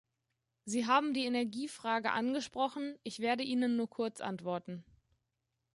Sie 0.65 0.87
haben 0.87 1.13
die 1.13 1.25
Energiefrage 1.27 2.09
angesprochen, 2.09 2.95
ich 3.03 3.19
werde 3.19 3.43
Ihnen 3.43 3.75
nur 3.75 3.87
kurz 3.87 4.19
antworten. 4.19 4.83